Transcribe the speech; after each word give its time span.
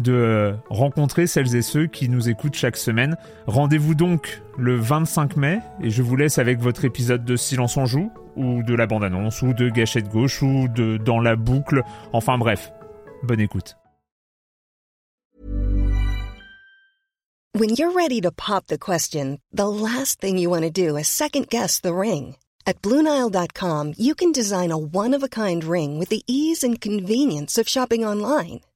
de 0.00 0.54
rencontrer 0.70 1.26
celles 1.26 1.54
et 1.56 1.62
ceux 1.62 1.86
qui 1.86 2.08
nous 2.08 2.28
écoutent 2.28 2.54
chaque 2.54 2.76
semaine. 2.76 3.16
Rendez-vous 3.46 3.94
donc 3.94 4.42
le 4.58 4.76
25 4.76 5.36
mai 5.36 5.60
et 5.82 5.90
je 5.90 6.02
vous 6.02 6.16
laisse 6.16 6.38
avec 6.38 6.60
votre 6.60 6.84
épisode 6.84 7.24
de 7.24 7.36
Silence 7.36 7.76
en 7.76 7.86
joue 7.86 8.10
ou 8.36 8.62
de 8.62 8.74
la 8.74 8.86
bande-annonce 8.86 9.42
ou 9.42 9.52
de 9.52 9.68
Gâchette 9.68 10.08
gauche 10.08 10.42
ou 10.42 10.68
de 10.68 10.96
Dans 10.96 11.20
la 11.20 11.36
boucle. 11.36 11.82
Enfin 12.12 12.38
bref, 12.38 12.72
bonne 13.22 13.40
écoute. 13.40 13.76
When 17.56 17.76
you're 17.76 17.92
ready 17.92 18.20
to 18.22 18.32
pop 18.32 18.66
the 18.66 18.78
question, 18.78 19.38
the 19.52 19.68
last 19.68 20.20
thing 20.20 20.38
you 20.38 20.50
want 20.50 20.62
to 20.62 20.70
do 20.70 20.96
is 20.96 21.06
second 21.06 21.48
guess 21.48 21.78
the 21.78 21.94
ring. 21.94 22.34
At 22.66 22.82
BlueNile.com, 22.82 23.94
you 23.96 24.16
can 24.16 24.32
design 24.32 24.72
a 24.72 24.76
one-of-a-kind 24.76 25.62
ring 25.62 25.96
with 25.96 26.08
the 26.08 26.22
ease 26.26 26.64
and 26.64 26.80
convenience 26.80 27.56
of 27.56 27.68
shopping 27.68 28.04
online. 28.04 28.60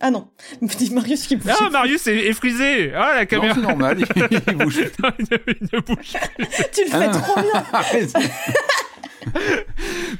Ah 0.00 0.10
non, 0.10 0.30
Marius 0.92 1.26
qui 1.26 1.36
bouge. 1.36 1.52
Ah, 1.60 1.68
Marius 1.70 2.06
est, 2.06 2.16
est 2.28 2.32
frisé 2.32 2.92
Ah, 2.94 3.14
la 3.16 3.26
caméra 3.26 3.54
c'est 3.54 3.60
normal, 3.60 3.98
il 4.00 4.54
bouge. 4.56 4.78
Non, 5.02 5.10
il 5.18 5.26
ne- 5.30 5.38
il 5.60 5.68
ne 5.72 5.80
bouge 5.80 6.12
plus. 6.36 6.46
Tu 6.72 6.84
le 6.84 6.90
fais 6.90 7.06
Ah. 7.06 7.08
trop 7.08 7.40
bien 7.40 7.64
Arrête. 7.72 8.12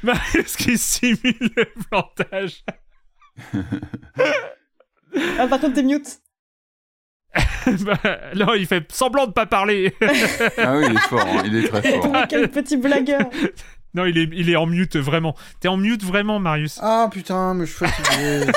Marius 0.03 0.55
qui 0.55 0.77
simule 0.77 1.51
le 1.55 1.65
plantage. 1.89 2.63
Ah, 5.39 5.47
par 5.47 5.59
contre, 5.59 5.73
t'es 5.73 5.83
mute. 5.83 6.19
Bah, 7.65 7.97
non, 8.35 8.53
il 8.55 8.65
fait 8.67 8.91
semblant 8.91 9.25
de 9.27 9.31
pas 9.33 9.45
parler. 9.45 9.93
Ah 10.57 10.75
oui, 10.77 10.85
il 10.89 10.95
est 10.95 10.99
fort, 10.99 11.25
hein, 11.25 11.43
il 11.45 11.55
est 11.57 11.67
très 11.69 11.81
fort. 12.01 12.13
Quel 12.29 12.49
petit 12.49 12.77
blagueur 12.77 13.21
non, 13.93 14.05
il 14.05 14.17
est, 14.17 14.29
il 14.33 14.49
est 14.49 14.55
en 14.55 14.65
mute 14.65 14.95
vraiment. 14.95 15.35
T'es 15.59 15.67
en 15.67 15.77
mute 15.77 16.03
vraiment, 16.03 16.39
Marius. 16.39 16.79
Ah 16.81 17.09
putain, 17.11 17.53
mais 17.53 17.65
je 17.65 17.75
suis 17.75 17.85
fatigué. 17.85 18.51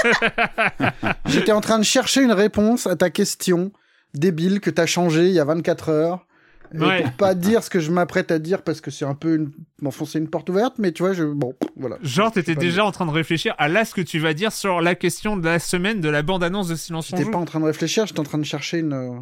J'étais 1.26 1.52
en 1.52 1.60
train 1.60 1.78
de 1.78 1.84
chercher 1.84 2.22
une 2.22 2.32
réponse 2.32 2.86
à 2.86 2.96
ta 2.96 3.10
question 3.10 3.72
débile 4.14 4.60
que 4.60 4.70
t'as 4.70 4.86
changée 4.86 5.26
il 5.26 5.32
y 5.32 5.40
a 5.40 5.44
24 5.44 5.88
heures. 5.88 6.26
Et 6.72 6.78
Ouais. 6.78 7.02
Pour 7.02 7.12
pas 7.12 7.34
dire 7.34 7.62
ce 7.62 7.70
que 7.70 7.78
je 7.78 7.90
m'apprête 7.92 8.30
à 8.32 8.38
dire 8.38 8.62
parce 8.62 8.80
que 8.80 8.90
c'est 8.90 9.04
un 9.04 9.14
peu 9.14 9.36
une... 9.36 9.52
m'enfoncer 9.80 10.18
une 10.18 10.28
porte 10.28 10.48
ouverte, 10.48 10.74
mais 10.78 10.90
tu 10.92 11.02
vois, 11.02 11.12
je... 11.12 11.22
bon, 11.22 11.54
voilà. 11.76 11.98
Genre, 12.02 12.32
t'étais 12.32 12.54
déjà 12.56 12.84
en 12.84 12.90
train 12.90 13.06
de 13.06 13.12
réfléchir 13.12 13.54
à 13.58 13.68
là 13.68 13.84
ce 13.84 13.94
que 13.94 14.00
tu 14.00 14.18
vas 14.18 14.34
dire 14.34 14.50
sur 14.50 14.80
la 14.80 14.94
question 14.94 15.36
de 15.36 15.44
la 15.44 15.58
semaine 15.58 16.00
de 16.00 16.08
la 16.08 16.22
bande-annonce 16.22 16.68
de 16.68 16.74
Silence 16.74 17.08
J'étais 17.10 17.30
pas 17.30 17.38
en 17.38 17.44
train 17.44 17.60
de 17.60 17.66
réfléchir, 17.66 18.06
j'étais 18.06 18.18
en 18.20 18.24
train 18.24 18.38
de 18.38 18.44
chercher 18.44 18.78
une, 18.78 18.92
euh, 18.92 19.20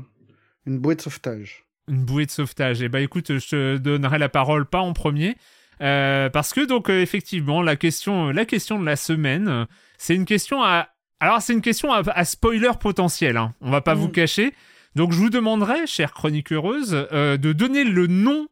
une 0.66 0.78
bouée 0.78 0.94
de 0.94 1.02
sauvetage. 1.02 1.66
Une 1.88 2.04
bouée 2.04 2.26
de 2.26 2.30
sauvetage. 2.30 2.80
Et 2.80 2.88
bah 2.88 3.00
écoute, 3.00 3.38
je 3.38 3.48
te 3.48 3.76
donnerai 3.76 4.18
la 4.18 4.28
parole 4.28 4.64
pas 4.64 4.80
en 4.80 4.92
premier. 4.92 5.36
Euh, 5.80 6.28
parce 6.30 6.52
que 6.52 6.66
donc 6.66 6.90
euh, 6.90 7.00
effectivement 7.00 7.62
la 7.62 7.76
question, 7.76 8.30
la 8.30 8.44
question 8.44 8.78
de 8.78 8.84
la 8.84 8.96
semaine, 8.96 9.48
euh, 9.48 9.64
c'est 9.98 10.14
une 10.14 10.24
question 10.26 10.62
à 10.62 10.88
alors 11.20 11.40
c'est 11.40 11.52
une 11.52 11.62
question 11.62 11.92
à, 11.92 12.02
à 12.10 12.24
spoiler 12.24 12.70
potentiel. 12.80 13.36
Hein. 13.36 13.54
On 13.60 13.70
va 13.70 13.80
pas 13.80 13.94
Mm. 13.94 13.98
vous 13.98 14.08
cacher. 14.08 14.54
Donc 14.96 15.12
je 15.12 15.18
vous 15.18 15.30
demanderai, 15.30 15.86
chère 15.86 16.12
chronique 16.12 16.52
heureuse, 16.52 17.06
euh, 17.12 17.36
de 17.36 17.52
donner 17.52 17.84
le 17.84 18.06
nom 18.08 18.48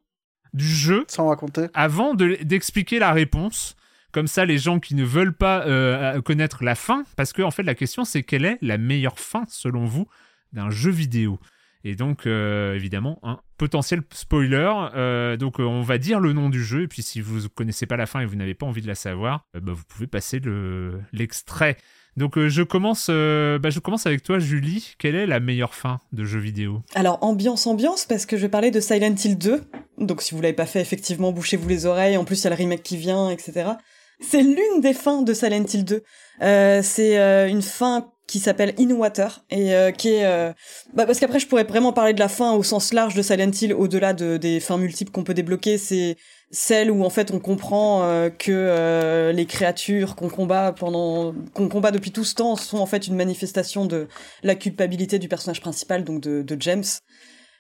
du 0.55 0.67
jeu 0.67 1.05
Sans 1.09 1.29
raconter 1.29 1.67
avant 1.75 2.15
de- 2.15 2.39
d'expliquer 2.43 2.99
la 2.99 3.13
réponse. 3.13 3.77
Comme 4.13 4.27
ça, 4.27 4.45
les 4.45 4.59
gens 4.59 4.81
qui 4.81 4.95
ne 4.97 5.05
veulent 5.05 5.37
pas 5.37 5.65
euh, 5.67 6.21
connaître 6.23 6.65
la 6.65 6.75
fin, 6.75 7.05
parce 7.17 7.33
que 7.33 7.43
en 7.43 7.51
fait 7.53 7.63
la 7.63 7.75
question 7.77 8.05
c'est 8.05 8.23
quelle 8.25 8.45
est 8.45 8.59
la 8.63 8.77
meilleure 8.79 9.19
fin 9.21 9.45
selon 9.49 9.85
vous 9.85 10.09
d'un 10.53 10.71
jeu 10.71 10.91
vidéo. 10.91 11.39
Et 11.85 11.95
donc 11.95 12.27
euh, 12.27 12.75
évidemment 12.75 13.19
un 13.23 13.39
potentiel 13.61 14.01
spoiler. 14.11 14.73
euh, 14.95 15.37
donc 15.37 15.61
euh, 15.61 15.65
on 15.65 15.83
va 15.83 15.99
dire 15.99 16.19
le 16.19 16.33
nom 16.33 16.49
du 16.49 16.65
jeu 16.65 16.85
et 16.85 16.89
puis 16.89 17.03
si 17.03 17.21
vous 17.21 17.47
connaissez 17.51 17.85
pas 17.85 17.99
la 17.99 18.07
fin 18.07 18.21
et 18.21 18.25
vous 18.25 18.35
n'avez 18.35 18.55
pas 18.55 18.65
envie 18.65 18.81
de 18.81 18.87
la 18.87 18.95
savoir, 18.95 19.45
euh, 19.55 19.61
bah, 19.61 19.73
vous 19.75 19.85
pouvez 19.87 20.07
passer 20.07 20.39
le 20.39 20.99
l'extrait. 21.13 21.77
Donc 22.17 22.39
je 22.39 22.63
commence, 22.63 23.09
bah, 23.09 23.71
je 23.71 23.79
commence 23.79 24.07
avec 24.07 24.23
toi 24.23 24.39
Julie. 24.39 24.95
Quelle 24.99 25.15
est 25.15 25.27
la 25.27 25.41
meilleure 25.41 25.75
fin 25.75 26.01
de 26.13 26.25
jeu 26.25 26.39
vidéo? 26.39 26.83
Alors, 26.95 27.19
ambiance, 27.23 27.67
ambiance, 27.67 28.05
parce 28.05 28.27
que 28.27 28.37
je 28.37 28.43
vais 28.43 28.49
parler 28.49 28.71
de 28.71 28.81
Silent 28.81 29.15
Hill 29.15 29.39
2. 29.39 29.63
Donc, 29.99 30.21
si 30.21 30.35
vous 30.35 30.41
l'avez 30.43 30.53
pas 30.55 30.67
fait, 30.67 30.81
effectivement, 30.81 31.31
bouchez-vous 31.31 31.69
les 31.69 31.87
oreilles. 31.87 32.17
En 32.17 32.25
plus, 32.25 32.41
il 32.41 32.45
y 32.45 32.47
a 32.49 32.51
le 32.51 32.57
remake 32.57 32.83
qui 32.83 32.97
vient, 32.97 33.31
etc. 33.31 33.71
C'est 34.19 34.43
l'une 34.43 34.81
des 34.81 34.93
fins 34.93 35.23
de 35.23 35.33
Silent 35.33 35.65
Hill 35.73 35.85
2. 35.85 36.03
Euh, 36.43 36.81
c'est 36.83 37.49
une 37.49 37.63
fin 37.63 38.11
qui 38.31 38.39
s'appelle 38.39 38.75
In 38.79 38.93
Water 38.93 39.45
et 39.51 39.75
euh, 39.75 39.91
qui 39.91 40.11
est 40.11 40.25
euh, 40.25 40.53
bah 40.95 41.05
parce 41.05 41.19
qu'après 41.19 41.41
je 41.41 41.49
pourrais 41.49 41.65
vraiment 41.65 41.93
parler 41.93 42.13
de 42.13 42.21
la 42.21 42.29
fin 42.29 42.53
au 42.53 42.63
sens 42.63 42.93
large 42.93 43.17
de 43.17 43.23
Silent 43.23 43.51
Hill 43.51 43.75
au-delà 43.75 44.13
de, 44.13 44.37
des 44.37 44.61
fins 44.61 44.79
multiples 44.79 45.11
qu'on 45.11 45.25
peut 45.25 45.35
débloquer 45.35 45.79
c'est 45.79 46.17
celle 46.53 46.93
où 46.93 47.03
en 47.03 47.11
fait 47.11 47.33
on 47.33 47.41
comprend 47.41 48.05
euh, 48.05 48.31
que 48.31 49.33
les 49.35 49.47
créatures 49.47 50.15
qu'on 50.15 50.29
combat 50.29 50.71
pendant 50.71 51.35
qu'on 51.55 51.69
combat 51.69 51.91
depuis 51.91 52.13
tout 52.13 52.23
ce 52.23 52.37
temps 52.37 52.55
sont 52.55 52.79
en 52.79 52.87
fait 52.87 53.09
une 53.09 53.17
manifestation 53.17 53.85
de 53.85 54.07
la 54.45 54.55
culpabilité 54.55 55.19
du 55.19 55.27
personnage 55.27 55.61
principal 55.61 56.05
donc 56.05 56.21
de, 56.21 56.43
de 56.43 56.57
James. 56.61 56.85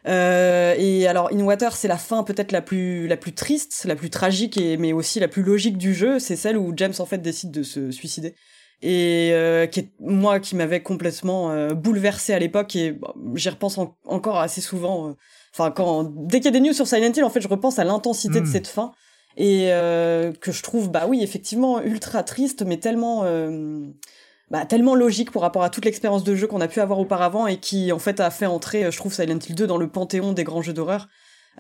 Et 0.06 1.06
alors 1.09 1.30
In 1.32 1.41
Water 1.41 1.75
c'est 1.75 1.88
la 1.88 1.98
fin 1.98 2.22
peut-être 2.22 2.53
la 2.53 2.62
plus 2.62 3.09
la 3.09 3.16
plus 3.16 3.34
triste 3.34 3.86
la 3.86 3.97
plus 3.97 4.09
tragique 4.09 4.56
et 4.56 4.76
mais 4.76 4.92
aussi 4.92 5.19
la 5.19 5.26
plus 5.26 5.42
logique 5.42 5.78
du 5.78 5.94
jeu. 5.94 6.20
C'est 6.20 6.36
celle 6.36 6.56
où 6.56 6.72
James 6.76 6.94
en 7.00 7.06
fait 7.06 7.19
décide 7.19 7.50
de 7.50 7.64
se 7.64 7.91
suicider 7.91 8.36
et 8.82 9.30
euh, 9.32 9.66
qui 9.66 9.80
est 9.80 9.92
moi 10.00 10.41
qui 10.41 10.56
m'avait 10.56 10.82
complètement 10.82 11.50
euh, 11.50 11.74
bouleversé 11.74 12.32
à 12.32 12.38
l'époque 12.38 12.74
et 12.76 12.92
bon, 12.92 13.12
j'y 13.34 13.48
repense 13.50 13.76
en- 13.78 13.96
encore 14.06 14.38
assez 14.38 14.60
souvent 14.60 15.08
euh, 15.08 15.12
enfin 15.52 15.70
quand 15.70 16.04
dès 16.04 16.38
qu'il 16.41 16.46
y 16.46 16.48
a 16.56 16.58
des 16.58 16.60
news 16.66 16.72
sur 16.72 16.86
Silent 16.86 17.12
Hill 17.14 17.24
en 17.24 17.30
fait 17.30 17.41
je 17.42 17.48
repense 17.48 17.78
à 17.78 17.84
l'intensité 17.84 18.38
de 18.41 18.46
cette 18.46 18.66
fin 18.68 18.92
et 19.36 19.66
euh, 19.72 20.32
que 20.32 20.50
je 20.50 20.62
trouve 20.62 20.91
bah 20.91 21.04
oui 21.08 21.22
effectivement 21.22 21.80
ultra 21.82 22.22
triste 22.22 22.62
mais 22.66 22.78
tellement 22.78 23.22
euh, 23.24 23.80
bah, 24.50 24.64
tellement 24.64 24.94
logique 24.94 25.30
par 25.30 25.42
rapport 25.42 25.62
à 25.62 25.68
toute 25.70 25.84
l'expérience 25.84 26.24
de 26.24 26.34
jeu 26.34 26.47
qu'on 26.47 26.60
a 26.62 26.68
pu 26.68 26.80
avoir 26.80 26.98
auparavant 26.98 27.47
et 27.47 27.58
qui 27.58 27.92
en 27.92 27.98
fait 27.98 28.18
a 28.20 28.30
fait 28.30 28.47
entrer 28.47 28.91
je 28.91 28.97
trouve 28.97 29.12
Silent 29.12 29.38
Hill 29.47 29.54
2 29.54 29.66
dans 29.66 29.76
le 29.76 29.88
panthéon 29.88 30.32
des 30.32 30.44
grands 30.44 30.62
jeux 30.62 30.72
d'horreur. 30.72 31.09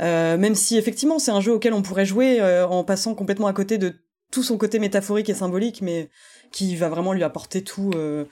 Euh, 0.00 0.38
même 0.38 0.54
si 0.54 0.78
effectivement 0.78 1.18
c'est 1.18 1.32
un 1.32 1.40
jeu 1.42 1.52
auquel 1.52 1.74
on 1.74 1.82
pourrait 1.82 2.06
jouer 2.06 2.40
euh, 2.40 2.66
en 2.66 2.84
passant 2.84 3.14
complètement 3.14 3.48
à 3.48 3.52
côté 3.52 3.76
de 3.76 3.96
tout 4.30 4.42
son 4.42 4.56
côté 4.58 4.78
métaphorique 4.78 5.28
et 5.28 5.34
symbolique 5.34 5.82
mais 5.82 6.08
qui 6.52 6.76
va 6.76 6.88
vraiment 6.88 7.12
lui 7.12 7.22
apporter 7.24 7.62
tout 7.62 7.90
euh, 7.94 8.24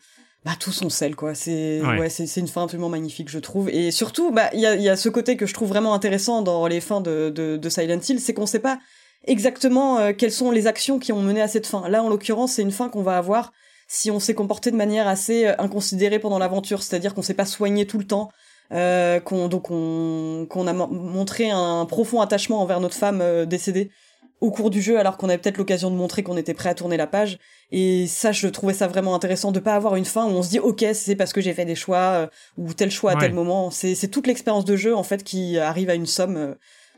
bah, 0.45 0.53
tout 0.59 0.73
son 0.73 0.89
sel 0.91 1.17
quoi. 1.17 1.35
C'est 1.35 1.81
Ouais. 1.83 1.99
ouais, 1.99 2.09
c'est 2.11 2.27
c'est 2.27 2.41
une 2.41 2.49
fin 2.49 2.62
absolument 2.65 2.89
magnifique 2.89 3.29
je 3.29 3.39
trouve. 3.39 3.69
Et 3.71 3.91
surtout 3.91 4.31
bah 4.33 4.49
il 4.53 4.61
y 4.61 4.67
a, 4.67 4.75
il 4.77 4.83
y 4.83 4.89
a 4.89 4.97
ce 4.97 5.09
côté 5.09 5.37
que 5.37 5.47
je 5.47 5.55
trouve 5.55 5.69
vraiment 5.69 5.95
intéressant 5.95 6.43
dans 6.43 6.67
les 6.67 6.81
fins 6.81 7.00
de, 7.00 7.31
de, 7.31 7.56
de 7.56 7.69
Silent 7.69 8.00
Hill 8.09 8.21
c'est 8.21 8.35
qu'on 8.35 8.47
sait 8.47 8.59
pas 8.61 8.79
exactement 9.27 9.99
euh, 9.99 10.12
quelles 10.17 10.33
sont 10.33 10.50
les 10.50 10.67
actions 10.67 10.99
qui 10.99 11.12
ont 11.12 11.23
mené 11.23 11.41
à 11.41 11.49
cette 11.49 11.67
fin. 11.67 11.89
Là 11.89 12.03
en 12.03 12.09
l'occurrence 12.09 12.53
c'est 12.53 12.62
une 12.62 12.71
fin 12.73 12.89
qu'on 12.89 13.03
va 13.03 13.17
avoir 13.19 13.53
si 13.89 14.11
on 14.11 14.21
s'est 14.21 14.35
comporté 14.35 14.71
de 14.71 14.77
manière 14.77 15.09
assez 15.09 15.47
euh, 15.47 15.55
inconsidérée 15.59 16.19
pendant 16.19 16.39
l'aventure. 16.39 16.83
C'est-à-dire 16.83 17.15
qu'on 17.15 17.23
s'est 17.23 17.35
pas 17.35 17.47
soigné 17.47 17.87
tout 17.87 17.99
le 17.99 18.06
temps 18.06 18.31
euh, 18.73 19.19
qu'on 19.21 19.49
donc 19.49 19.71
on 19.71 20.47
qu'on 20.49 20.67
a 20.67 20.73
mo- 20.73 20.87
montré 20.89 21.50
un 21.50 21.85
profond 21.87 22.21
attachement 22.21 22.61
envers 22.61 22.81
notre 22.81 22.95
femme 22.97 23.21
euh, 23.23 23.45
décédée 23.47 23.91
au 24.40 24.50
cours 24.50 24.70
du 24.70 24.81
jeu 24.81 24.99
alors 24.99 25.17
qu'on 25.17 25.29
avait 25.29 25.38
peut-être 25.38 25.58
l'occasion 25.58 25.90
de 25.90 25.96
montrer 25.96 26.23
qu'on 26.23 26.37
était 26.37 26.55
prêt 26.55 26.69
à 26.69 26.75
tourner 26.75 26.96
la 26.96 27.06
page 27.06 27.38
et 27.70 28.06
ça 28.06 28.31
je 28.32 28.46
trouvais 28.49 28.73
ça 28.75 28.87
vraiment 28.87 29.14
intéressant 29.14 29.50
de 29.52 29.58
pas 29.61 29.75
avoir 29.75 29.96
une 29.96 30.05
fin 30.05 30.25
où 30.26 30.31
on 30.31 30.43
se 30.43 30.50
dit 30.50 30.61
ok 30.61 30.85
c'est 30.94 31.17
parce 31.17 31.32
que 31.32 31.40
j'ai 31.40 31.52
fait 31.55 31.64
des 31.64 31.75
choix 31.75 31.96
euh, 31.99 32.26
ou 32.56 32.73
tel 32.73 32.90
choix 32.90 33.12
à 33.12 33.17
tel 33.17 33.32
moment 33.35 33.70
c'est 33.70 33.94
c'est 33.94 34.08
toute 34.08 34.26
l'expérience 34.26 34.64
de 34.64 34.76
jeu 34.76 34.94
en 34.94 35.02
fait 35.02 35.25
qui 35.25 35.58
arrive 35.58 35.90
à 35.90 35.94
une 35.94 36.06
somme 36.06 36.37
euh, 36.37 36.55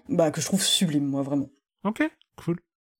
bah 0.08 0.31
que 0.31 0.40
je 0.40 0.46
trouve 0.46 0.62
sublime 0.62 1.06
moi 1.06 1.22
vraiment 1.22 1.48
Ok, 1.84 2.02
cool. 2.37 2.56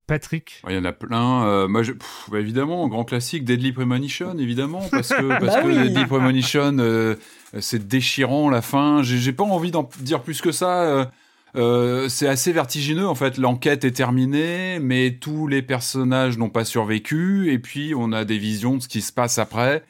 Patrick. 0.07 0.63
Il 0.69 0.75
y 0.75 0.79
en 0.79 0.85
a 0.87 0.93
plein. 0.93 1.45
euh, 1.47 1.69
moi, 1.69 1.83
je, 1.83 1.93
pff, 1.93 2.29
bah, 2.33 2.41
évidemment, 2.41 2.89
grand 2.89 3.05
classique, 3.05 3.45
Deadly 3.45 3.73
Premonition, 3.73 4.37
évidemment, 4.39 4.81
parce 4.91 5.11
que, 5.11 5.29
parce 5.39 5.55
Bah 5.57 5.63
que 5.63 5.69
oui. 5.69 5.75
Deadly 5.75 6.07
Premonition, 6.07 6.79
euh, 6.79 7.15
c'est 7.61 7.87
déchirant 7.87 8.49
la 8.51 8.61
fin. 8.63 9.03
J'ai 9.03 9.19
j'ai 9.19 9.33
pas 9.33 9.45
envie 9.45 9.71
d'en 9.71 9.89
dire 10.01 10.23
plus 10.23 10.41
que 10.41 10.51
ça. 10.51 11.13
Euh, 11.57 12.09
c'est 12.09 12.29
assez 12.29 12.53
vertigineux 12.53 13.09
en 13.09 13.15
fait. 13.15 13.39
L'enquête 13.39 13.85
est 13.85 13.91
terminée, 13.93 14.79
mais 14.81 15.19
tous 15.21 15.47
les 15.47 15.63
personnages 15.63 16.39
n'ont 16.39 16.51
pas 16.51 16.65
survécu. 16.65 17.53
Et 17.53 17.59
puis 17.59 17.93
on 17.97 18.13
a 18.13 18.25
des 18.25 18.39
visions 18.39 18.77
de 18.77 18.83
ce 18.83 18.89
qui 18.89 19.01
se 19.01 19.13
passe 19.13 19.39
après. 19.39 19.85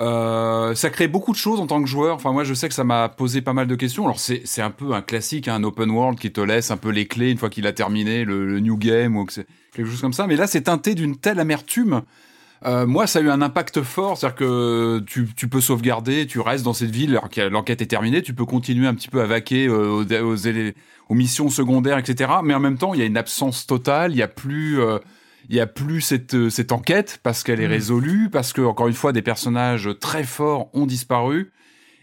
Euh, 0.00 0.74
ça 0.74 0.90
crée 0.90 1.08
beaucoup 1.08 1.32
de 1.32 1.36
choses 1.36 1.60
en 1.60 1.66
tant 1.66 1.82
que 1.82 1.88
joueur. 1.88 2.14
Enfin, 2.14 2.32
moi, 2.32 2.44
je 2.44 2.54
sais 2.54 2.68
que 2.68 2.74
ça 2.74 2.84
m'a 2.84 3.08
posé 3.08 3.42
pas 3.42 3.52
mal 3.52 3.66
de 3.66 3.74
questions. 3.74 4.04
Alors, 4.04 4.20
c'est 4.20 4.62
un 4.62 4.70
peu 4.70 4.92
un 4.92 5.02
classique, 5.02 5.48
hein, 5.48 5.56
un 5.56 5.64
open 5.64 5.90
world 5.90 6.18
qui 6.18 6.30
te 6.30 6.40
laisse 6.40 6.70
un 6.70 6.76
peu 6.76 6.90
les 6.90 7.06
clés 7.06 7.30
une 7.30 7.38
fois 7.38 7.50
qu'il 7.50 7.66
a 7.66 7.72
terminé 7.72 8.24
le, 8.24 8.46
le 8.46 8.60
new 8.60 8.76
game 8.76 9.16
ou 9.16 9.26
quelque 9.26 9.88
chose 9.88 10.00
comme 10.00 10.12
ça. 10.12 10.26
Mais 10.26 10.36
là, 10.36 10.46
c'est 10.46 10.62
teinté 10.62 10.94
d'une 10.94 11.16
telle 11.16 11.40
amertume. 11.40 12.02
Euh, 12.66 12.86
moi, 12.86 13.06
ça 13.06 13.20
a 13.20 13.22
eu 13.22 13.30
un 13.30 13.40
impact 13.40 13.82
fort, 13.82 14.16
c'est-à-dire 14.18 14.36
que 14.36 14.98
tu, 15.06 15.28
tu 15.36 15.48
peux 15.48 15.60
sauvegarder, 15.60 16.26
tu 16.26 16.40
restes 16.40 16.64
dans 16.64 16.72
cette 16.72 16.90
ville, 16.90 17.10
alors 17.10 17.28
que 17.30 17.40
l'enquête 17.42 17.82
est 17.82 17.86
terminée, 17.86 18.20
tu 18.22 18.34
peux 18.34 18.44
continuer 18.44 18.86
un 18.86 18.94
petit 18.94 19.08
peu 19.08 19.20
à 19.20 19.26
vaquer 19.26 19.66
euh, 19.68 19.88
aux, 19.88 20.04
aux, 20.04 20.48
aux 21.08 21.14
missions 21.14 21.48
secondaires, 21.50 21.98
etc. 21.98 22.30
Mais 22.42 22.54
en 22.54 22.60
même 22.60 22.78
temps, 22.78 22.94
il 22.94 23.00
y 23.00 23.02
a 23.02 23.06
une 23.06 23.16
absence 23.16 23.66
totale, 23.66 24.12
il 24.12 24.18
y 24.18 24.22
a 24.22 24.28
plus, 24.28 24.80
euh, 24.80 24.98
il 25.48 25.56
y 25.56 25.60
a 25.60 25.66
plus 25.66 26.00
cette, 26.00 26.34
euh, 26.34 26.50
cette 26.50 26.72
enquête 26.72 27.20
parce 27.22 27.44
qu'elle 27.44 27.60
est 27.60 27.68
Mm. 27.68 27.72
résolue, 27.72 28.28
parce 28.30 28.52
que 28.52 28.60
encore 28.62 28.88
une 28.88 28.94
fois, 28.94 29.12
des 29.12 29.22
personnages 29.22 29.88
très 30.00 30.24
forts 30.24 30.68
ont 30.74 30.86
disparu. 30.86 31.52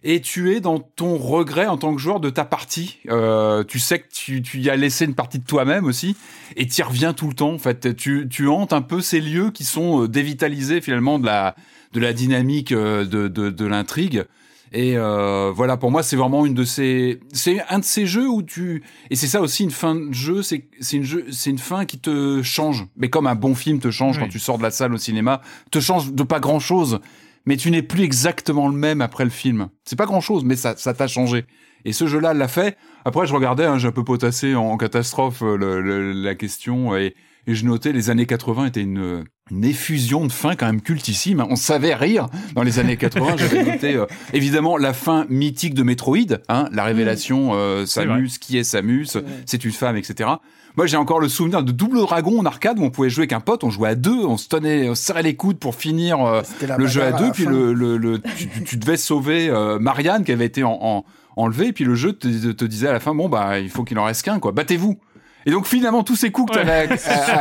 Et 0.08 0.22
tu 0.22 0.54
es 0.54 0.60
dans 0.60 0.78
ton 0.78 1.18
regret 1.18 1.66
en 1.66 1.78
tant 1.78 1.96
que 1.96 2.00
joueur 2.00 2.20
de 2.20 2.30
ta 2.30 2.46
partie. 2.46 3.00
Euh, 3.10 3.64
tu 3.64 3.80
sais 3.80 3.98
que 3.98 4.08
tu, 4.14 4.44
tu 4.44 4.60
y 4.60 4.70
as 4.70 4.76
laissé 4.76 5.06
une 5.06 5.16
partie 5.16 5.40
de 5.40 5.46
toi-même 5.46 5.86
aussi, 5.86 6.16
et 6.56 6.68
tu 6.68 6.80
y 6.80 6.84
reviens 6.84 7.14
tout 7.14 7.28
le 7.28 7.34
temps. 7.34 7.54
En 7.54 7.58
fait, 7.58 7.96
tu, 7.96 8.28
tu 8.30 8.48
hantes 8.48 8.72
un 8.72 8.84
peu 8.84 9.02
ces 9.02 9.20
lieux 9.20 9.50
qui 9.50 9.64
sont 9.64 10.04
euh, 10.04 10.08
dévitalisés 10.08 10.80
finalement 10.80 11.18
de 11.18 11.26
la, 11.26 11.56
de 11.94 12.00
la 12.00 12.14
dynamique 12.14 12.72
euh, 12.72 13.04
de, 13.04 13.28
de, 13.28 13.50
de 13.50 13.66
l'intrigue. 13.66 14.26
Et 14.72 14.96
euh, 14.96 15.52
voilà, 15.56 15.76
pour 15.76 15.90
moi, 15.90 16.04
c'est 16.04 16.18
vraiment 16.18 16.46
une 16.46 16.54
de 16.54 16.66
ces, 16.66 17.20
c'est 17.34 17.64
un 17.70 17.80
de 17.80 17.84
ces 17.84 18.06
jeux 18.06 18.28
où 18.30 18.44
tu, 18.44 18.84
et 19.10 19.16
c'est 19.16 19.28
ça 19.28 19.42
aussi 19.42 19.64
une 19.64 19.72
fin 19.72 19.96
de 19.96 20.14
jeu, 20.14 20.44
c'est 20.44 20.68
c'est 20.82 20.98
une 20.98 21.04
jeu, 21.04 21.26
c'est 21.32 21.50
une 21.50 21.58
fin 21.60 21.86
qui 21.86 21.98
te 21.98 22.44
change, 22.44 22.86
mais 22.98 23.10
comme 23.10 23.26
un 23.26 23.36
bon 23.36 23.56
film 23.56 23.80
te 23.80 23.90
change 23.90 24.18
Oui. 24.18 24.24
quand 24.24 24.30
tu 24.30 24.40
sors 24.40 24.58
de 24.58 24.64
la 24.64 24.72
salle 24.72 24.94
au 24.94 24.98
cinéma, 24.98 25.42
te 25.72 25.80
change 25.80 26.12
de 26.12 26.24
pas 26.24 26.40
grand 26.40 26.60
chose, 26.60 27.00
mais 27.46 27.58
tu 27.58 27.72
n'es 27.72 27.82
plus 27.82 28.04
exactement 28.04 28.68
le 28.68 28.76
même 28.76 29.02
après 29.02 29.24
le 29.24 29.30
film. 29.30 29.70
C'est 29.84 29.96
pas 29.96 30.06
grand 30.06 30.22
chose, 30.22 30.44
mais 30.44 30.56
ça, 30.56 30.76
ça 30.78 30.94
t'a 30.94 31.08
changé. 31.08 31.46
Et 31.86 31.94
ce 31.94 32.08
jeu-là 32.08 32.34
l'a 32.34 32.48
fait. 32.48 32.78
Après, 33.06 33.28
je 33.28 33.34
regardais, 33.34 33.66
hein, 33.66 33.78
j'ai 33.78 33.88
un 33.88 33.92
peu 33.92 34.04
potassé 34.04 34.56
en, 34.56 34.76
catastrophe 34.78 35.44
euh, 35.44 35.56
le- 35.56 36.12
la 36.14 36.34
question 36.36 36.96
et, 36.96 37.14
et 37.46 37.54
je 37.56 37.66
notais 37.66 37.92
les 37.92 38.10
années 38.10 38.26
80 38.26 38.66
étaient 38.68 38.82
une, 38.82 39.24
une 39.52 39.64
effusion 39.64 40.26
de 40.26 40.32
fin 40.32 40.56
quand 40.56 40.66
même 40.66 40.82
cultissime. 40.82 41.40
hein. 41.40 41.48
On 41.52 41.56
savait 41.56 41.94
rire 41.94 42.28
dans 42.56 42.64
les 42.64 42.80
années 42.80 42.98
80. 42.98 43.36
J'avais 43.38 43.64
noté 43.64 43.94
euh, 43.96 44.06
évidemment 44.34 44.76
la 44.76 44.92
fin 44.92 45.28
mythique 45.30 45.76
de 45.76 45.84
Metroid, 45.84 46.18
hein, 46.50 46.68
la 46.72 46.84
révélation 46.84 47.52
euh. 47.54 47.86
Samus, 47.86 48.40
qui 48.40 48.58
est 48.58 48.64
Samus, 48.64 49.08
C'est 49.46 49.64
une 49.64 49.72
femme, 49.72 49.98
etc. 49.98 50.30
Moi, 50.78 50.88
j'ai 50.88 50.98
encore 50.98 51.20
le 51.20 51.30
souvenir 51.30 51.62
de 51.64 51.72
Double 51.72 52.00
Dragon 52.00 52.40
en 52.40 52.46
arcade 52.46 52.80
où 52.80 52.84
on 52.84 52.90
pouvait 52.90 53.10
jouer 53.12 53.22
avec 53.22 53.34
un 53.34 53.40
pote, 53.40 53.64
on 53.64 53.70
jouait 53.70 53.90
à 53.90 53.96
deux, 53.96 54.26
on 54.26 54.36
se 54.38 54.48
tenait, 54.50 54.90
on 54.90 54.96
se 54.96 55.04
serrait 55.04 55.22
les 55.24 55.36
coudes 55.36 55.58
pour 55.60 55.76
finir 55.76 56.20
euh, 56.22 56.42
le 56.78 56.88
jeu 56.88 57.02
à 57.04 57.12
deux, 57.12 57.32
puis 57.32 57.46
le, 57.46 57.74
le, 57.74 57.98
le- 57.98 58.20
tu, 58.36 58.48
tu- 58.50 58.64
tu 58.64 58.78
devais 58.78 58.98
sauver 58.98 59.48
euh, 59.50 59.78
Marianne 59.80 60.24
qui 60.26 60.32
avait 60.32 60.46
été 60.48 60.64
en, 60.64 60.78
en- 60.82 61.06
enlevée, 61.38 61.72
puis 61.72 61.86
le 61.86 61.94
jeu 61.96 62.14
te, 62.14 62.28
te 62.52 62.66
disait 62.66 62.88
à 62.88 62.94
la 62.94 63.00
fin, 63.00 63.14
bon 63.14 63.30
bah 63.30 63.60
il 63.60 63.70
faut 63.70 63.84
qu'il 63.84 63.98
en 64.00 64.06
reste 64.06 64.24
qu'un, 64.24 64.40
quoi, 64.40 64.52
battez-vous. 64.54 64.98
Et 65.46 65.52
donc 65.52 65.68
finalement 65.68 66.04
tous 66.04 66.16
ces 66.16 66.32
coups 66.32 66.52
que 66.52 66.60
tu 66.60 66.66
Ouais. 66.66 66.72
avais 66.72 67.00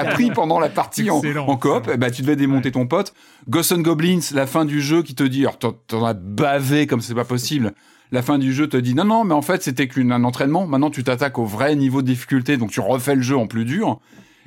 appris 0.09 0.31
pendant 0.31 0.59
la 0.61 0.69
partie 0.69 1.09
en, 1.11 1.21
coop, 1.56 1.91
ben, 1.97 2.11
tu 2.11 2.23
devais 2.23 2.37
démonter 2.37 2.71
ton 2.73 2.87
pote. 2.87 3.15
Ghosts 3.49 3.73
and 3.73 3.81
Goblins, 3.81 4.21
la 4.35 4.47
fin 4.47 4.65
du 4.65 4.81
jeu 4.83 5.03
qui 5.03 5.15
te 5.15 5.23
dit, 5.25 5.41
alors 5.47 5.59
t'en- 5.59 6.05
as 6.05 6.12
bavé 6.15 6.87
comme 6.87 7.01
c'est 7.01 7.15
pas 7.15 7.25
possible. 7.25 7.73
La 8.12 8.21
fin 8.23 8.39
du 8.39 8.53
jeu 8.53 8.69
te 8.69 8.77
dit 8.77 8.95
non 8.95 9.05
non 9.05 9.25
mais 9.25 9.35
en 9.35 9.43
fait 9.43 9.62
c'était 9.62 9.89
qu'un 9.89 10.23
entraînement. 10.25 10.67
Maintenant 10.67 10.91
tu 10.91 11.03
t'attaques 11.03 11.39
au 11.39 11.47
vrai 11.47 11.75
niveau 11.77 12.03
de 12.03 12.06
difficulté 12.06 12.56
donc 12.59 12.71
tu 12.71 12.81
refais 12.81 13.15
le 13.15 13.23
jeu 13.23 13.37
en 13.37 13.47
plus 13.47 13.65
dur. 13.65 14.01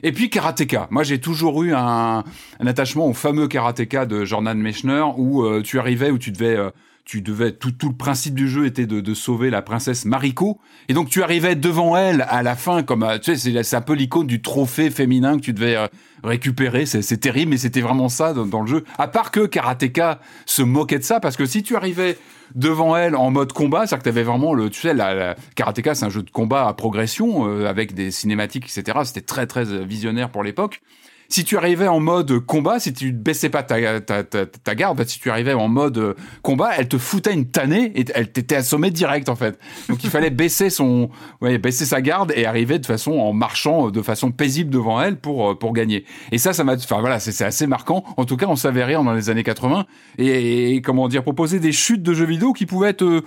Et 0.03 0.11
puis 0.11 0.29
Karateka. 0.29 0.87
Moi, 0.91 1.01
j'ai 1.01 1.19
toujours 1.19 1.63
eu 1.63 1.73
un, 1.73 2.23
un 2.59 2.67
attachement 2.67 3.07
au 3.07 3.13
fameux 3.15 3.47
Karateka 3.47 4.05
de 4.05 4.25
Jordan 4.25 4.55
Mechner 4.55 5.03
où 5.17 5.41
euh, 5.41 5.63
tu 5.63 5.79
arrivais, 5.79 6.11
où 6.11 6.19
tu 6.19 6.31
devais, 6.31 6.55
euh, 6.55 6.69
tu 7.07 7.21
devais, 7.21 7.53
tout, 7.53 7.71
tout 7.71 7.87
le 7.87 7.95
principe 7.95 8.35
du 8.35 8.49
jeu 8.49 8.65
était 8.65 8.85
de, 8.85 8.99
de 8.99 9.13
sauver 9.13 9.49
la 9.49 9.61
princesse 9.61 10.03
Mariko. 10.03 10.59
Et 10.89 10.93
donc, 10.93 11.07
tu 11.07 11.23
arrivais 11.23 11.55
devant 11.55 11.95
elle 11.95 12.25
à 12.27 12.43
la 12.43 12.57
fin, 12.57 12.83
comme, 12.83 13.03
euh, 13.03 13.17
tu 13.17 13.33
sais, 13.33 13.63
c'est- 13.63 13.75
un 13.77 13.81
peu 13.81 13.93
l'icône 13.93 14.27
du 14.27 14.41
trophée 14.41 14.89
féminin 14.91 15.37
que 15.37 15.41
tu 15.41 15.53
devais 15.53 15.77
euh, 15.77 15.87
récupérer. 16.25 16.85
C'est 16.85 17.17
terrible, 17.17 17.51
mais 17.51 17.57
c'était 17.57 17.79
vraiment 17.79 18.09
ça 18.09 18.33
dans, 18.33 18.45
dans 18.45 18.59
le 18.59 18.67
jeu. 18.67 18.83
À 18.97 19.07
part 19.07 19.31
que 19.31 19.45
Karateka 19.45 20.19
se 20.45 20.61
moquait 20.61 20.99
de 20.99 21.03
ça, 21.05 21.21
parce 21.21 21.37
que 21.37 21.45
si 21.45 21.63
tu 21.63 21.77
arrivais 21.77 22.17
devant 22.55 22.97
elle 22.97 23.15
en 23.15 23.31
mode 23.31 23.53
combat, 23.53 23.87
c'est-à-dire 23.87 23.99
que 23.99 24.03
tu 24.03 24.09
avais 24.09 24.23
vraiment 24.23 24.53
le, 24.53 24.69
tu 24.69 24.81
sais, 24.81 24.93
la, 24.93 25.13
la- 25.13 25.35
Karateka, 25.55 25.95
c'est 25.95 26.03
un 26.05 26.09
jeu 26.09 26.23
de 26.23 26.29
combat 26.29 26.67
à 26.67 26.73
progression 26.73 27.47
euh, 27.47 27.67
avec 27.67 27.93
des 27.93 28.11
cinématiques, 28.11 28.65
etc. 28.65 28.99
C'était 29.05 29.21
très 29.21 29.47
très 29.47 29.71
euh, 29.71 29.85
visionnaire 29.85 30.29
pour 30.29 30.43
l'époque. 30.43 30.81
Si 31.29 31.43
tu 31.43 31.57
arrivais 31.57 31.87
en 31.87 31.99
mode 31.99 32.39
combat, 32.39 32.79
si 32.79 32.93
tu 32.93 33.11
baissais 33.11 33.49
pas 33.49 33.63
ta, 33.63 33.99
ta, 34.01 34.23
ta, 34.23 34.45
ta 34.45 34.75
garde, 34.75 34.97
bah, 34.97 35.03
si 35.05 35.19
tu 35.19 35.29
arrivais 35.29 35.53
en 35.53 35.67
mode 35.67 35.97
euh, 35.97 36.13
combat, 36.41 36.71
elle 36.77 36.87
te 36.87 36.97
foutait 36.97 37.33
une 37.33 37.49
tannée 37.49 37.91
et 37.95 38.05
elle 38.13 38.31
t'était 38.31 38.55
assommée 38.55 38.91
direct 38.91 39.29
en 39.29 39.35
fait. 39.35 39.59
Donc 39.89 40.03
il 40.03 40.09
fallait 40.09 40.29
baisser 40.29 40.69
son, 40.69 41.09
ouais, 41.41 41.57
baisser 41.57 41.85
sa 41.85 42.01
garde 42.01 42.31
et 42.35 42.45
arriver 42.45 42.79
de 42.79 42.85
façon 42.85 43.13
en 43.13 43.33
marchant 43.33 43.87
euh, 43.87 43.91
de 43.91 44.01
façon 44.01 44.31
paisible 44.31 44.69
devant 44.69 45.01
elle 45.01 45.17
pour 45.17 45.51
euh, 45.51 45.55
pour 45.55 45.73
gagner. 45.73 46.05
Et 46.31 46.37
ça, 46.37 46.53
ça 46.53 46.63
m'a, 46.63 46.75
enfin 46.75 46.99
voilà, 46.99 47.19
c'est 47.19 47.31
c'est 47.31 47.45
assez 47.45 47.67
marquant. 47.67 48.03
En 48.17 48.25
tout 48.25 48.37
cas, 48.37 48.47
on 48.47 48.55
savait 48.55 48.83
rire 48.83 49.03
dans 49.03 49.13
les 49.13 49.29
années 49.29 49.43
80 49.43 49.85
et, 50.17 50.75
et, 50.75 50.81
comment 50.81 51.07
dire, 51.07 51.23
proposer 51.23 51.59
des 51.59 51.71
chutes 51.71 52.03
de 52.03 52.13
jeux 52.13 52.25
vidéo 52.25 52.53
qui 52.53 52.65
pouvaient 52.65 52.89
être 52.89 53.03
euh, 53.03 53.21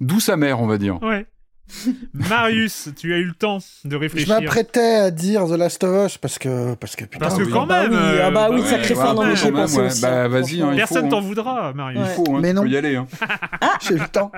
douces 0.00 0.28
amères, 0.28 0.60
on 0.60 0.66
va 0.66 0.78
dire. 0.78 1.02
Ouais. 1.02 1.26
Marius, 2.14 2.88
tu 2.96 3.12
as 3.14 3.18
eu 3.18 3.24
le 3.24 3.34
temps 3.34 3.58
de 3.84 3.90
Je 3.90 3.96
réfléchir. 3.96 4.40
m'apprêtais 4.40 4.94
à 4.96 5.10
dire 5.10 5.46
The 5.46 5.52
Last 5.52 5.84
of 5.84 6.06
Us 6.06 6.18
parce 6.18 6.38
que 6.38 6.74
parce 6.74 6.96
que 6.96 7.04
putain. 7.04 7.18
Parce 7.18 7.38
que 7.38 7.44
oui. 7.44 7.50
quand 7.52 7.66
Bah 7.66 7.82
même. 7.82 7.92
oui, 7.92 7.98
euh, 7.98 8.26
ah 8.26 8.30
bah 8.30 8.48
oui, 8.50 8.60
ouais, 8.60 8.66
sacré 8.66 8.94
fin, 8.94 9.34
j'ai 9.34 9.52
pensé 9.52 9.80
aussi, 9.80 10.02
Bah 10.02 10.22
hein, 10.24 10.28
vas-y, 10.28 10.62
hein, 10.62 10.70
il 10.72 10.76
Personne 10.76 11.08
t'en 11.08 11.18
hein. 11.18 11.20
voudra, 11.20 11.72
Marius. 11.72 12.00
Il 12.04 12.14
faut, 12.14 12.36
hein, 12.36 12.40
Mais 12.40 12.50
tu 12.50 12.54
non. 12.56 12.62
peux 12.62 12.68
y 12.68 12.76
aller. 12.76 12.96
Hein. 12.96 13.06
J'ai 13.82 13.94
eu 13.94 13.98
le 13.98 14.08
temps. 14.08 14.32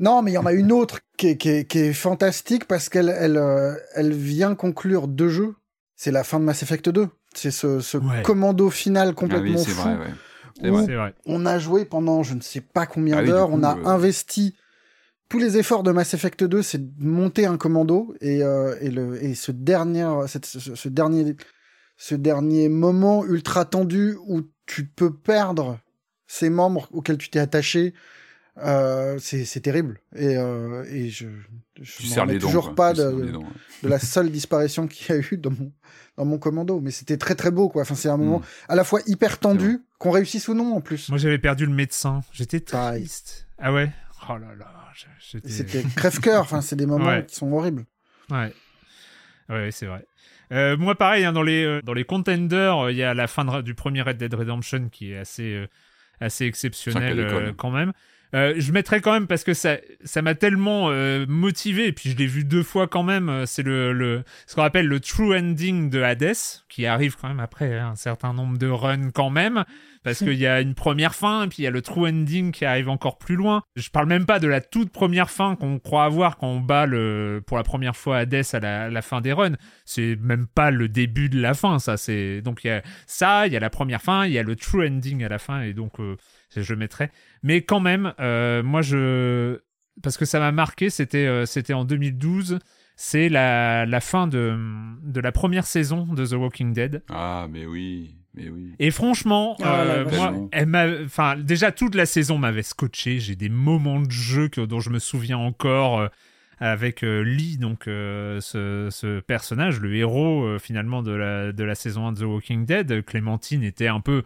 Non, 0.00 0.22
mais 0.22 0.30
il 0.30 0.34
y 0.34 0.38
en 0.38 0.46
a 0.46 0.52
une 0.52 0.70
autre 0.72 1.00
qui 1.16 1.28
est, 1.28 1.36
qui 1.36 1.48
est, 1.50 1.64
qui 1.64 1.78
est 1.80 1.92
fantastique 1.92 2.66
parce 2.66 2.88
qu'elle 2.88 3.08
elle, 3.18 3.36
euh, 3.36 3.74
elle 3.94 4.12
vient 4.12 4.54
conclure 4.54 5.08
deux 5.08 5.28
jeux. 5.28 5.54
C'est 5.96 6.12
la 6.12 6.22
fin 6.22 6.38
de 6.38 6.44
Mass 6.44 6.62
Effect 6.62 6.88
2. 6.88 7.08
C'est 7.34 7.50
ce, 7.50 7.80
ce 7.80 7.98
Ouais. 7.98 8.22
commando 8.22 8.70
final 8.70 9.08
Ah 9.08 9.10
oui, 9.10 9.14
complètement 9.16 9.58
c'est 9.58 9.70
fou. 9.72 9.82
vrai, 9.82 9.94
ouais. 9.96 10.12
C'est 10.60 10.70
où 10.70 10.74
vrai. 10.96 11.14
On 11.26 11.46
a 11.46 11.58
joué 11.58 11.84
pendant 11.84 12.22
je 12.22 12.34
ne 12.34 12.40
sais 12.40 12.60
pas 12.60 12.86
combien 12.86 13.18
Ah 13.18 13.22
d'heures. 13.24 13.50
on 13.52 13.62
a 13.64 13.76
euh, 13.76 13.84
investi 13.86 14.54
tous 15.28 15.38
les 15.38 15.56
efforts 15.58 15.82
de 15.82 15.90
Mass 15.92 16.14
Effect 16.14 16.44
2, 16.44 16.62
c'est 16.62 16.78
de 16.98 17.04
monter 17.04 17.46
un 17.46 17.56
commando 17.56 18.14
et, 18.20 18.42
euh, 18.42 18.76
et, 18.80 18.90
le, 18.90 19.22
et 19.22 19.34
ce, 19.34 19.52
dernier, 19.52 20.08
cette- 20.26 20.46
ce, 20.46 20.74
ce 20.74 20.88
dernier, 20.88 21.36
ce 21.96 22.14
dernier 22.14 22.68
moment 22.68 23.24
ultra 23.26 23.64
tendu 23.64 24.16
où 24.26 24.42
tu 24.66 24.86
peux 24.86 25.12
perdre 25.14 25.78
ces 26.26 26.50
membres 26.50 26.88
auxquels 26.92 27.18
tu 27.18 27.28
t'es 27.30 27.38
attaché, 27.40 27.94
euh, 28.58 29.18
c'est 29.20 29.60
terrible. 29.60 30.00
Et, 30.16 30.36
euh, 30.36 30.84
et 30.90 31.08
je, 31.10 31.26
je 31.80 31.96
Tu 31.96 32.02
m'en 32.06 32.08
serres 32.14 32.22
remets 32.24 32.32
les 32.34 32.38
dents. 32.40 32.46
toujours 32.48 32.64
quoi. 32.66 32.74
pas 32.74 32.90
Tu 32.92 33.00
serres 33.00 33.12
de, 33.12 33.22
les 33.22 33.32
dents, 33.32 33.40
ouais. 33.42 33.46
de 33.84 33.88
la 33.88 33.98
seule 33.98 34.30
disparition 34.30 34.86
qu'il 34.88 35.14
y 35.14 35.18
a 35.18 35.22
eu 35.22 35.36
dans 35.36 35.50
mon, 35.50 35.72
dans 36.16 36.24
mon 36.24 36.38
commando. 36.38 36.80
Mais 36.80 36.90
c'était 36.90 37.16
très 37.18 37.34
très 37.36 37.50
beau, 37.50 37.68
quoi. 37.68 37.82
Enfin, 37.82 37.94
c'est 37.94 38.08
un 38.08 38.16
moment 38.16 38.40
Mm. 38.40 38.44
à 38.70 38.74
la 38.76 38.84
fois 38.84 39.00
hyper 39.06 39.38
tendu, 39.38 39.80
qu'on 39.98 40.10
réussisse 40.10 40.48
ou 40.48 40.54
non 40.54 40.74
en 40.74 40.80
plus. 40.80 41.08
Moi, 41.08 41.18
j'avais 41.18 41.38
perdu 41.38 41.66
le 41.66 41.72
médecin. 41.72 42.20
J'étais 42.32 42.60
Pareil. 42.60 43.02
triste. 43.02 43.46
Ah 43.58 43.72
ouais? 43.72 43.90
Oh 44.28 44.36
là 44.38 44.54
là. 44.58 44.72
j'étais- 45.20 45.48
C'était 45.48 45.82
crève-cœur. 45.96 46.40
Enfin, 46.42 46.60
c'est 46.60 46.76
des 46.76 46.86
moments 46.86 47.06
Ouais. 47.06 47.24
qui 47.26 47.34
sont 47.34 47.52
horribles. 47.52 47.84
Ouais. 48.30 48.52
Ouais, 49.48 49.54
ouais, 49.56 49.70
c'est 49.70 49.86
vrai. 49.86 50.04
Euh, 50.52 50.76
moi, 50.76 50.94
pareil, 50.94 51.24
hein, 51.24 51.32
dans 51.32 51.42
les 51.42 51.64
euh, 51.64 51.80
dans 51.82 51.92
les 51.94 52.04
contenders, 52.04 52.84
euh, 52.84 52.92
il 52.92 52.96
y 52.98 53.02
a 53.02 53.14
la 53.14 53.26
fin 53.26 53.44
de- 53.44 53.62
du 53.62 53.74
premier 53.74 54.02
Red 54.02 54.16
Dead 54.16 54.32
Redemption 54.34 54.88
qui 54.88 55.12
est 55.12 55.18
assez 55.18 55.54
euh, 55.54 55.66
assez 56.20 56.44
exceptionnel 56.46 57.10
Sacrée 57.16 57.24
déconne. 57.24 57.44
euh, 57.48 57.52
quand 57.56 57.70
même. 57.70 57.92
Euh, 58.34 58.54
je 58.58 58.72
mettrai 58.72 59.00
quand 59.00 59.12
même 59.12 59.26
parce 59.26 59.42
que 59.42 59.54
ça, 59.54 59.78
ça 60.04 60.20
m'a 60.20 60.34
tellement 60.34 60.90
euh, 60.90 61.24
motivé 61.28 61.86
et 61.86 61.92
puis 61.92 62.10
je 62.10 62.16
l'ai 62.16 62.26
vu 62.26 62.44
deux 62.44 62.62
fois 62.62 62.86
quand 62.86 63.02
même. 63.02 63.28
euh, 63.28 63.46
C'est 63.46 63.62
le, 63.62 63.92
le, 63.92 64.22
ce 64.46 64.54
qu'on 64.54 64.62
appelle 64.62 64.86
le 64.86 65.00
true 65.00 65.36
ending 65.36 65.88
de 65.88 66.02
Hades 66.02 66.36
qui 66.68 66.84
arrive 66.84 67.16
quand 67.16 67.28
même 67.28 67.40
après 67.40 67.78
un 67.78 67.96
certain 67.96 68.34
nombre 68.34 68.58
de 68.58 68.68
runs 68.68 69.10
quand 69.12 69.30
même 69.30 69.64
parce 70.04 70.18
qu'il 70.18 70.34
y 70.34 70.46
a 70.46 70.60
une 70.60 70.74
première 70.74 71.14
fin 71.14 71.44
et 71.44 71.48
puis 71.48 71.58
il 71.60 71.64
y 71.64 71.66
a 71.66 71.70
le 71.70 71.82
true 71.82 72.08
ending 72.08 72.52
qui 72.52 72.64
arrive 72.64 72.88
encore 72.88 73.18
plus 73.18 73.36
loin. 73.36 73.62
Je 73.76 73.88
parle 73.90 74.06
même 74.06 74.26
pas 74.26 74.38
de 74.38 74.48
la 74.48 74.60
toute 74.60 74.90
première 74.90 75.30
fin 75.30 75.56
qu'on 75.56 75.78
croit 75.78 76.04
avoir 76.04 76.36
quand 76.36 76.48
on 76.48 76.60
bat 76.60 76.86
le, 76.86 77.42
pour 77.46 77.56
la 77.56 77.62
première 77.62 77.96
fois 77.96 78.18
Hades 78.18 78.44
à 78.52 78.88
la, 78.90 79.02
fin 79.02 79.20
des 79.20 79.32
runs. 79.32 79.56
C'est 79.84 80.16
même 80.20 80.46
pas 80.46 80.70
le 80.70 80.88
début 80.88 81.28
de 81.28 81.40
la 81.40 81.54
fin, 81.54 81.78
ça. 81.78 81.96
C'est 81.96 82.42
donc 82.42 82.64
il 82.64 82.68
y 82.68 82.70
a 82.70 82.82
ça, 83.06 83.46
il 83.46 83.52
y 83.52 83.56
a 83.56 83.60
la 83.60 83.70
première 83.70 84.02
fin, 84.02 84.26
il 84.26 84.32
y 84.32 84.38
a 84.38 84.42
le 84.42 84.54
true 84.54 84.86
ending 84.86 85.24
à 85.24 85.28
la 85.28 85.38
fin 85.38 85.62
et 85.62 85.72
donc 85.72 85.98
je 86.56 86.74
mettrai. 86.74 87.10
Mais 87.42 87.62
quand 87.62 87.80
même, 87.80 88.14
euh, 88.20 88.62
moi 88.62 88.82
je 88.82 89.60
parce 90.02 90.16
que 90.16 90.24
ça 90.24 90.38
m'a 90.38 90.52
marqué, 90.52 90.90
c'était 90.90 91.26
euh, 91.26 91.46
c'était 91.46 91.74
en 91.74 91.84
2012. 91.84 92.58
C'est 93.00 93.28
la, 93.28 93.86
la 93.86 94.00
fin 94.00 94.26
de, 94.26 94.58
de 95.04 95.20
la 95.20 95.30
première 95.30 95.66
saison 95.66 96.04
de 96.04 96.26
The 96.26 96.32
Walking 96.32 96.72
Dead. 96.72 97.04
Ah, 97.08 97.46
mais 97.48 97.64
oui, 97.64 98.16
mais 98.34 98.48
oui. 98.48 98.74
Et 98.80 98.90
franchement, 98.90 99.56
la 99.60 99.80
euh, 99.82 100.04
vache. 100.04 100.16
moi, 100.16 100.48
elle 100.50 100.66
m'a, 100.66 100.86
enfin, 101.04 101.36
déjà 101.36 101.70
toute 101.70 101.94
la 101.94 102.06
saison 102.06 102.38
m'avait 102.38 102.64
scotché. 102.64 103.20
J'ai 103.20 103.36
des 103.36 103.48
moments 103.48 104.00
de 104.00 104.10
jeu 104.10 104.48
que, 104.48 104.60
dont 104.62 104.80
je 104.80 104.90
me 104.90 104.98
souviens 104.98 105.38
encore 105.38 106.00
euh, 106.00 106.08
avec 106.60 107.04
euh, 107.04 107.22
Lee, 107.22 107.56
donc 107.56 107.86
euh, 107.86 108.40
ce, 108.40 108.88
ce 108.90 109.20
personnage, 109.20 109.80
le 109.80 109.94
héros 109.94 110.44
euh, 110.44 110.58
finalement 110.58 111.02
de 111.02 111.12
la, 111.12 111.74
saison 111.74 112.08
1 112.08 112.12
de 112.12 112.20
The 112.20 112.24
Walking 112.24 112.64
Dead. 112.66 113.04
Clémentine 113.04 113.62
était 113.62 113.88
un 113.88 114.00
peu 114.00 114.22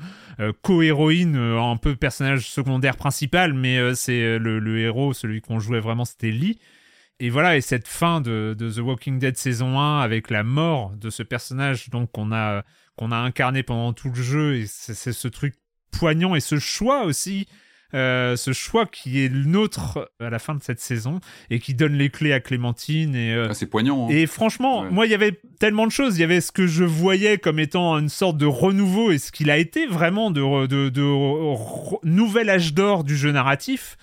co-héroïne, 0.63 1.37
un 1.37 1.77
peu 1.77 1.97
personnage 1.97 2.49
secondaire 2.49 2.97
principal, 2.97 3.53
mais 3.53 3.95
c'est 3.95 4.39
le, 4.39 4.79
héros, 4.79 5.13
celui 5.13 5.41
qu'on 5.41 5.59
jouait 5.61 5.81
vraiment, 5.81 6.05
c'était 6.05 6.31
Lee. 6.31 6.59
Et 7.21 7.31
voilà, 7.31 7.57
et 7.57 7.61
cette 7.61 7.87
fin 7.87 8.21
de, 8.21 8.57
The 8.59 8.79
Walking 8.79 9.19
Dead 9.19 9.37
saison 9.37 9.79
1 9.79 10.01
avec 10.01 10.31
la 10.31 10.43
mort 10.43 10.93
de 10.97 11.11
ce 11.11 11.23
personnage 11.23 11.91
donc 11.91 12.11
qu'on 12.13 12.33
a 12.33 12.65
qu'on 12.97 13.11
a 13.11 13.17
incarné 13.17 13.63
pendant 13.63 13.93
tout 13.93 14.11
le 14.11 14.23
jeu 14.23 14.57
et 14.57 14.67
c'est 14.67 15.13
ce 15.13 15.29
truc 15.29 15.55
poignant 15.91 16.35
et 16.35 16.41
ce 16.41 16.59
choix 16.59 17.05
aussi 17.05 17.47
euh, 17.95 18.37
ce 18.37 18.53
choix 18.53 18.87
qui 18.87 19.25
est 19.25 19.29
le 19.29 19.45
nôtre 19.45 20.11
à 20.21 20.31
la 20.31 20.39
fin 20.39 20.55
de 20.55 20.63
cette 20.63 20.81
saison 20.81 21.21
et 21.51 21.59
qui 21.59 21.75
donne 21.75 21.93
les 21.95 22.09
clés 22.11 22.33
à 22.33 22.41
Clémentine 22.41 23.15
et 23.15 23.33
euh, 23.35 23.49
Ah, 23.51 23.55
c'est 23.55 23.67
poignant. 23.67 24.07
hein. 24.07 24.11
et 24.11 24.27
franchement, 24.27 24.83
Ouais. 24.83 24.91
moi, 24.91 25.07
il 25.07 25.11
y 25.11 25.15
avait 25.15 25.41
tellement 25.61 25.87
de 25.87 25.93
choses. 25.93 26.17
Il 26.19 26.21
y 26.21 26.25
avait 26.25 26.41
ce 26.41 26.53
que 26.53 26.67
je 26.67 26.85
voyais 26.85 27.39
comme 27.39 27.59
étant 27.59 27.99
une 27.99 28.09
sorte 28.09 28.37
de 28.39 28.47
renouveau 28.47 29.11
et 29.13 29.19
ce 29.19 29.31
qu'il 29.33 29.51
a 29.51 29.59
été 29.59 29.87
vraiment 29.87 30.31
de, 30.31 30.67
de, 30.67 30.89
de 30.89 31.03
nouvel 32.07 32.51
âge 32.51 32.75
d'or 32.75 33.05
du 33.05 33.17
jeu 33.17 33.33
narratif. 33.33 33.97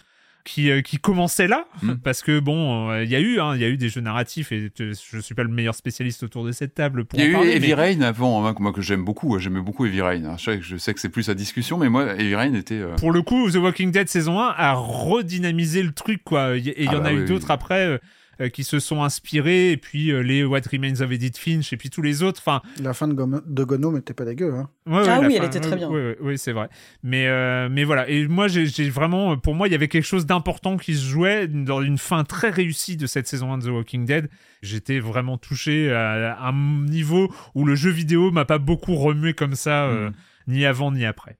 Qui, 0.45 0.71
euh, 0.71 0.81
qui 0.81 0.97
commençait 0.97 1.47
là 1.47 1.65
Mm. 1.83 1.93
parce 2.03 2.23
que 2.23 2.39
bon 2.39 2.89
euh, 2.89 3.03
il 3.03 3.09
y 3.09 3.15
a 3.15 3.19
eu 3.19 3.39
hein, 3.39 3.55
il 3.55 3.61
y 3.61 3.65
a 3.65 3.67
eu 3.67 3.77
des 3.77 3.89
jeux 3.89 4.01
narratifs 4.01 4.51
et 4.51 4.71
je 4.79 5.19
suis 5.19 5.35
pas 5.35 5.43
le 5.43 5.49
meilleur 5.49 5.75
spécialiste 5.75 6.23
autour 6.23 6.43
de 6.45 6.51
cette 6.51 6.73
table 6.73 7.05
pour 7.05 7.19
Il 7.19 7.23
y 7.23 7.25
a 7.25 7.27
en 7.27 7.29
eu 7.29 7.33
parler, 7.33 7.51
Heavy 7.51 7.67
mais- 7.67 7.73
Rain 7.73 8.01
avant, 8.01 8.45
hein, 8.47 8.55
moi 8.59 8.71
que 8.73 8.81
j'aime 8.81 9.03
beaucoup. 9.05 9.37
J'aimais 9.37 9.61
beaucoup 9.61 9.85
Heavy 9.85 10.01
Rain. 10.01 10.23
hein. 10.25 10.35
Je 10.37 10.43
sais, 10.45 10.57
que- 10.57 10.63
je 10.63 10.77
sais 10.77 10.93
que 10.93 10.99
c'est 11.01 11.09
plus 11.09 11.29
à 11.29 11.35
discussion, 11.35 11.77
mais 11.77 11.89
moi, 11.89 12.05
Heavy 12.17 12.35
Rain 12.35 12.53
était. 12.53 12.75
euh, 12.79 12.95
pour 12.95 13.11
le 13.11 13.21
coup, 13.21 13.51
The 13.51 13.55
Walking 13.57 13.91
Dead 13.91 14.07
saison 14.07 14.39
1 14.39 14.53
a 14.57 14.73
redynamisé 14.73 15.83
le 15.83 15.91
truc, 15.91 16.23
quoi. 16.23 16.55
Et 16.57 16.59
il 16.77 16.85
y 16.85 16.87
Ah 16.87 16.97
en 16.97 17.01
bah 17.01 17.09
a 17.09 17.13
eu 17.13 17.25
d'autres 17.25 17.47
oui. 17.47 17.53
après 17.53 17.99
qui 18.47 18.63
se 18.63 18.79
sont 18.79 19.03
inspirés, 19.03 19.71
et 19.71 19.77
puis 19.77 20.11
euh, 20.11 20.21
les 20.21 20.45
What 20.45 20.61
Remains 20.71 21.01
of 21.01 21.11
Edith 21.11 21.37
Finch, 21.37 21.73
et 21.73 21.77
puis 21.77 21.89
tous 21.89 22.01
les 22.01 22.23
autres. 22.23 22.39
Enfin, 22.41 22.61
La 22.81 22.93
fin 22.93 23.09
de, 23.09 23.13
Gono- 23.13 23.41
de 23.45 23.63
Gnome 23.65 23.97
était 23.97 24.13
pas 24.13 24.23
dégueu. 24.23 24.53
Hein. 24.53 24.69
ouais, 24.85 24.99
ouais, 25.01 25.07
Ah 25.09 25.19
oui, 25.21 25.35
elle 25.37 25.43
était 25.43 25.59
très 25.59 25.75
bien. 25.75 25.89
ouais, 25.89 26.17
ouais, 26.21 26.37
c'est 26.37 26.53
vrai. 26.53 26.69
Mais, 27.03 27.27
euh, 27.27 27.67
mais 27.69 27.83
voilà. 27.83 28.07
Et 28.07 28.27
moi, 28.27 28.47
j'ai 28.47 28.89
vraiment, 28.89 29.35
pour 29.37 29.55
moi, 29.55 29.67
il 29.67 29.71
y 29.71 29.75
avait 29.75 29.89
quelque 29.89 30.05
chose 30.05 30.25
d'important 30.25 30.77
qui 30.77 30.95
se 30.95 31.03
jouait 31.05 31.47
dans 31.47 31.81
une 31.81 31.97
fin 31.97 32.23
très 32.23 32.49
réussie 32.49 32.95
de 32.95 33.07
cette 33.07 33.27
saison 33.27 33.51
1 33.51 33.57
de 33.57 33.65
The 33.65 33.71
Walking 33.71 34.05
Dead. 34.05 34.29
J'étais 34.61 34.99
vraiment 34.99 35.37
touché 35.37 35.91
à, 35.91 36.35
à 36.35 36.49
un 36.49 36.83
niveau 36.85 37.29
où 37.55 37.65
le 37.65 37.75
jeu 37.75 37.89
vidéo 37.89 38.31
m'a 38.31 38.45
pas 38.45 38.57
beaucoup 38.59 38.95
remué 38.95 39.33
comme 39.33 39.55
ça, 39.55 39.85
euh, 39.87 40.09
Mm. 40.09 40.13
ni 40.47 40.65
avant 40.65 40.91
ni 40.91 41.05
après. 41.05 41.37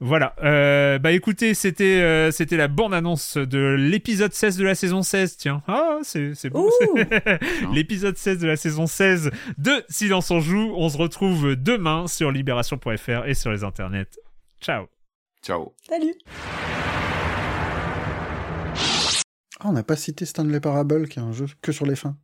Voilà. 0.00 0.34
Euh, 0.42 0.98
bah 0.98 1.12
écoutez, 1.12 1.54
c'était 1.54 2.00
euh, 2.00 2.30
c'était 2.30 2.56
la 2.56 2.68
bande 2.68 2.94
annonce 2.94 3.36
de 3.36 3.74
l'épisode 3.78 4.32
16 4.32 4.56
de 4.56 4.64
la 4.64 4.74
saison 4.74 5.02
16. 5.02 5.36
Tiens, 5.36 5.62
ah 5.66 5.98
c'est 6.02 6.34
c'est 6.34 6.50
beau. 6.50 6.70
Ouh. 6.70 6.98
l'épisode 7.74 8.16
16 8.16 8.38
de 8.38 8.46
la 8.46 8.56
saison 8.56 8.86
16 8.86 9.30
de 9.58 9.84
Silence 9.88 10.30
on 10.30 10.40
joue. 10.40 10.72
On 10.76 10.88
se 10.88 10.96
retrouve 10.96 11.56
demain 11.56 12.06
sur 12.06 12.30
libération.fr 12.30 13.26
et 13.26 13.34
sur 13.34 13.50
les 13.50 13.64
internets. 13.64 14.18
Ciao. 14.60 14.86
Ciao. 15.42 15.74
Salut. 15.88 16.14
Ah, 19.60 19.64
on 19.64 19.72
n'a 19.72 19.82
pas 19.82 19.96
cité 19.96 20.24
Stanley 20.24 20.60
Parable, 20.60 21.08
qui 21.08 21.18
est 21.18 21.22
un 21.22 21.32
jeu 21.32 21.46
que 21.60 21.72
sur 21.72 21.86
les 21.86 21.96
fins. 21.96 22.16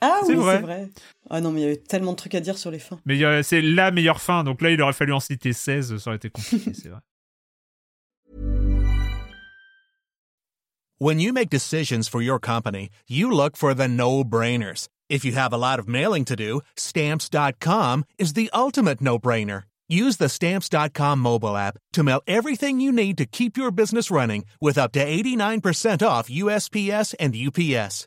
Ah 0.00 0.20
C'est 0.24 0.32
oui, 0.34 0.36
vrai. 0.36 0.56
c'est 0.56 0.62
vrai. 0.62 0.88
Ah 1.30 1.40
non, 1.40 1.50
mais 1.50 1.60
il 1.60 1.64
y 1.64 1.66
avait 1.66 1.76
tellement 1.76 2.12
de 2.12 2.16
trucs 2.16 2.34
à 2.34 2.40
dire 2.40 2.56
sur 2.58 2.70
les 2.70 2.78
fins. 2.78 2.98
Mais 3.04 3.22
euh, 3.24 3.42
c'est 3.42 3.60
la 3.60 3.90
meilleure 3.90 4.20
fin. 4.20 4.44
Donc 4.44 4.62
là, 4.62 4.70
il 4.70 4.80
aurait 4.80 4.92
fallu 4.92 5.12
en 5.12 5.20
citer 5.20 5.52
16. 5.52 5.98
Ça 5.98 6.10
aurait 6.10 6.16
été 6.16 6.30
compliqué, 6.30 6.72
c'est 6.74 6.88
vrai. 6.88 7.00
When 11.00 11.20
you 11.20 11.32
make 11.32 11.48
decisions 11.48 12.08
for 12.08 12.20
your 12.20 12.40
company, 12.40 12.90
you 13.08 13.30
look 13.30 13.56
for 13.56 13.72
the 13.72 13.86
no-brainers. 13.86 14.88
If 15.08 15.24
you 15.24 15.32
have 15.32 15.52
a 15.52 15.56
lot 15.56 15.78
of 15.78 15.86
mailing 15.88 16.24
to 16.24 16.34
do, 16.34 16.60
stamps.com 16.76 18.04
is 18.18 18.32
the 18.32 18.50
ultimate 18.52 19.00
no-brainer. 19.00 19.62
Use 19.88 20.16
the 20.18 20.28
stamps.com 20.28 21.20
mobile 21.20 21.56
app 21.56 21.78
to 21.92 22.02
mail 22.02 22.20
everything 22.26 22.80
you 22.80 22.92
need 22.92 23.16
to 23.16 23.24
keep 23.26 23.56
your 23.56 23.70
business 23.70 24.10
running 24.10 24.44
with 24.60 24.76
up 24.76 24.92
to 24.92 24.98
89% 25.04 26.06
off 26.06 26.28
USPS 26.28 27.14
and 27.18 27.34
UPS. 27.34 28.06